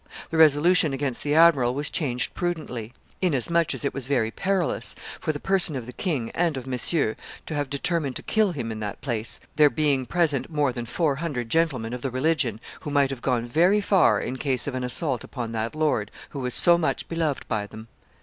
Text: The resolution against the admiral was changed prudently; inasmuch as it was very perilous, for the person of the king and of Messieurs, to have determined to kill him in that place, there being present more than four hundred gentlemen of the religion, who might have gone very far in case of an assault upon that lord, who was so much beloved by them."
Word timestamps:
The 0.31 0.37
resolution 0.37 0.93
against 0.93 1.21
the 1.21 1.35
admiral 1.35 1.75
was 1.75 1.91
changed 1.91 2.33
prudently; 2.33 2.91
inasmuch 3.21 3.75
as 3.75 3.85
it 3.85 3.93
was 3.93 4.07
very 4.07 4.31
perilous, 4.31 4.95
for 5.19 5.31
the 5.31 5.39
person 5.39 5.75
of 5.75 5.85
the 5.85 5.93
king 5.93 6.31
and 6.33 6.57
of 6.57 6.65
Messieurs, 6.65 7.15
to 7.45 7.53
have 7.53 7.69
determined 7.69 8.15
to 8.15 8.23
kill 8.23 8.51
him 8.53 8.71
in 8.71 8.79
that 8.79 9.01
place, 9.01 9.39
there 9.57 9.69
being 9.69 10.07
present 10.07 10.49
more 10.51 10.73
than 10.73 10.87
four 10.87 11.17
hundred 11.17 11.49
gentlemen 11.49 11.93
of 11.93 12.01
the 12.01 12.09
religion, 12.09 12.59
who 12.79 12.89
might 12.89 13.11
have 13.11 13.21
gone 13.21 13.45
very 13.45 13.79
far 13.79 14.19
in 14.19 14.37
case 14.37 14.65
of 14.65 14.73
an 14.73 14.83
assault 14.83 15.23
upon 15.23 15.51
that 15.51 15.75
lord, 15.75 16.09
who 16.31 16.39
was 16.39 16.55
so 16.55 16.79
much 16.79 17.07
beloved 17.07 17.47
by 17.47 17.67
them." 17.67 17.87